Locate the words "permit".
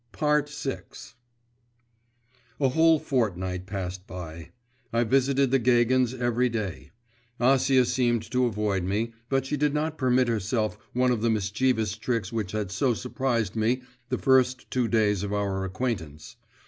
9.99-10.27